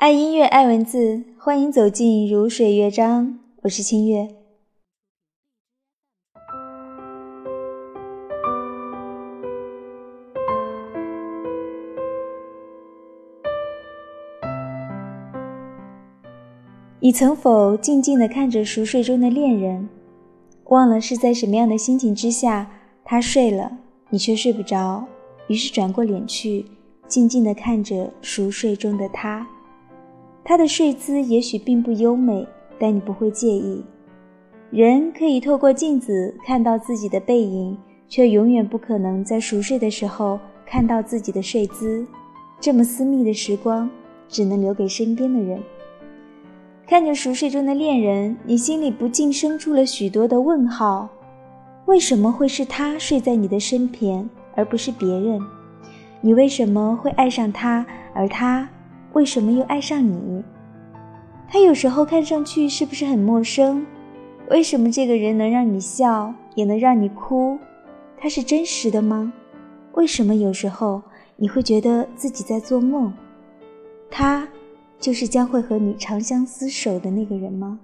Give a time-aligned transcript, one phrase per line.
[0.00, 3.40] 爱音乐，爱文字，欢迎走进如水乐章。
[3.62, 4.28] 我是清月。
[17.00, 19.88] 你曾否静静地看着熟睡中的恋人，
[20.66, 22.70] 忘了是在什么样的心情之下，
[23.04, 23.76] 他睡了，
[24.10, 25.04] 你却睡不着，
[25.48, 26.66] 于是转过脸去，
[27.08, 29.44] 静静地看着熟睡中的他。
[30.48, 32.48] 他的睡姿也许并不优美，
[32.78, 33.84] 但你不会介意。
[34.70, 37.76] 人可以透过镜子看到自己的背影，
[38.08, 42.06] 却永远不可能在熟睡的时候看到自己的睡姿。
[42.58, 43.90] 这么私密的时光，
[44.26, 45.60] 只能留给身边的人。
[46.86, 51.10] 看着熟睡中的恋人，你心里不禁生出了许多的问号：
[51.84, 55.42] 为什么会是他睡在你的身边，而不是别人？
[56.22, 57.84] 你为什么会爱上他，
[58.14, 58.66] 而他？
[59.12, 60.42] 为什么又爱上你？
[61.48, 63.86] 他有时候看上去是不是很陌生？
[64.50, 67.58] 为什么这个人能让你笑，也能让你哭？
[68.18, 69.32] 他是真实的吗？
[69.92, 71.02] 为什么有时候
[71.36, 73.12] 你会觉得自己在做梦？
[74.10, 74.46] 他
[74.98, 77.78] 就是将会和你长相厮守的那个人吗？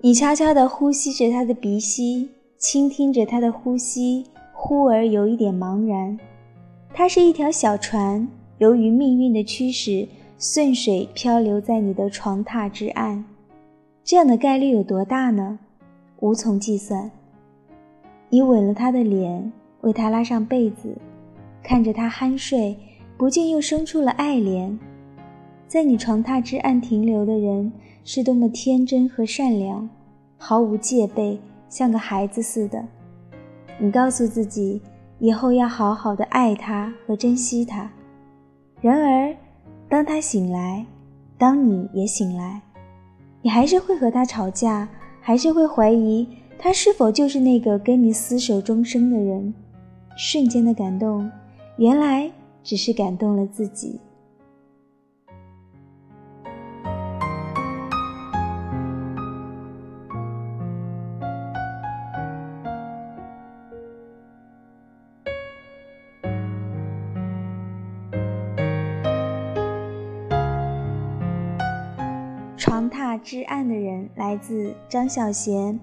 [0.00, 6.16] 你悄悄地呼吸着他的鼻息，倾听着他的呼吸，忽而有一点茫然。
[6.94, 10.06] 它是一条小船，由于命运的驱使，
[10.38, 13.24] 顺水漂流在你的床榻之岸。
[14.04, 15.58] 这样的概率有多大呢？
[16.20, 17.10] 无从计算。
[18.30, 20.96] 你吻了他的脸，为他拉上被子，
[21.60, 22.76] 看着他酣睡，
[23.16, 24.78] 不禁又生出了爱怜。
[25.66, 27.72] 在你床榻之岸停留的人。
[28.10, 29.86] 是多么天真和善良，
[30.38, 31.38] 毫无戒备，
[31.68, 32.82] 像个孩子似的。
[33.78, 34.80] 你告诉自己，
[35.18, 37.92] 以后要好好的爱他和珍惜他。
[38.80, 39.36] 然而，
[39.90, 40.86] 当他醒来，
[41.36, 42.62] 当你也醒来，
[43.42, 44.88] 你还是会和他吵架，
[45.20, 46.26] 还是会怀疑
[46.58, 49.52] 他是否就是那个跟你厮守终生的人。
[50.16, 51.30] 瞬间的感动，
[51.76, 52.32] 原来
[52.64, 54.00] 只是感动了自己。
[72.58, 75.78] 床榻之案的人来自张小娴。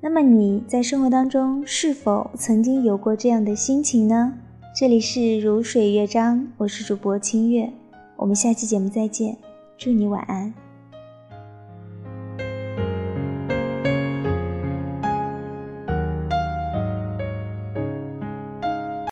[0.00, 4.32] 那么你在生活当中是否曾经有过这样的心情呢？
[4.76, 7.68] 这里是如水乐章，我是主播清月，
[8.16, 9.36] 我们下期节目再见，
[9.76, 10.54] 祝你晚安。